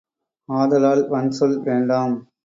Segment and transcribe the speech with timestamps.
[0.49, 2.15] ஆதலால் வன்சொல் வேண்டாம்!